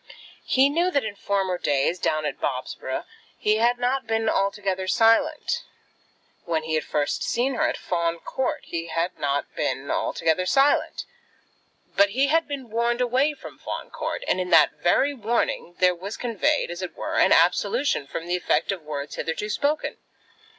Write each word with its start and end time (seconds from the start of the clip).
He 0.47 0.67
knew 0.67 0.89
that 0.89 1.03
in 1.03 1.15
former 1.15 1.59
days, 1.59 1.99
down 1.99 2.25
at 2.25 2.39
Bobsborough, 2.41 3.05
he 3.37 3.57
had 3.57 3.77
not 3.77 4.07
been 4.07 4.27
altogether 4.29 4.87
silent. 4.87 5.63
When 6.45 6.63
he 6.63 6.73
had 6.73 6.83
first 6.85 7.21
seen 7.21 7.53
her 7.53 7.69
at 7.69 7.77
Fawn 7.77 8.17
Court 8.17 8.61
he 8.63 8.87
had 8.87 9.19
not 9.19 9.53
been 9.55 9.91
altogether 9.91 10.47
silent. 10.47 11.05
But 11.95 12.09
he 12.09 12.29
had 12.29 12.47
been 12.47 12.71
warned 12.71 12.99
away 12.99 13.35
from 13.35 13.59
Fawn 13.59 13.91
Court, 13.91 14.23
and 14.27 14.41
in 14.41 14.49
that 14.49 14.71
very 14.81 15.13
warning 15.13 15.75
there 15.77 15.93
was 15.93 16.17
conveyed, 16.17 16.71
as 16.71 16.81
it 16.81 16.95
were, 16.95 17.13
an 17.17 17.31
absolution 17.31 18.07
from 18.07 18.25
the 18.25 18.35
effect 18.35 18.71
of 18.71 18.81
words 18.81 19.13
hitherto 19.17 19.49
spoken. 19.51 19.97